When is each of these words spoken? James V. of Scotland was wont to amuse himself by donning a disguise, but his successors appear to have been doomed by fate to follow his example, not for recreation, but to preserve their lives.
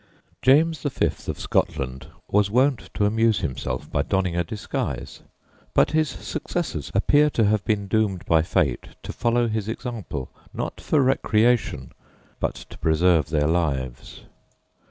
James 0.41 0.81
V. 0.81 1.05
of 1.27 1.39
Scotland 1.39 2.07
was 2.27 2.49
wont 2.49 2.89
to 2.95 3.05
amuse 3.05 3.41
himself 3.41 3.87
by 3.91 4.01
donning 4.01 4.35
a 4.35 4.43
disguise, 4.43 5.21
but 5.75 5.91
his 5.91 6.09
successors 6.09 6.91
appear 6.95 7.29
to 7.29 7.43
have 7.45 7.63
been 7.65 7.87
doomed 7.87 8.25
by 8.25 8.41
fate 8.41 8.95
to 9.03 9.13
follow 9.13 9.47
his 9.47 9.69
example, 9.69 10.31
not 10.55 10.81
for 10.81 11.03
recreation, 11.03 11.91
but 12.39 12.55
to 12.55 12.79
preserve 12.79 13.29
their 13.29 13.45
lives. 13.47 14.23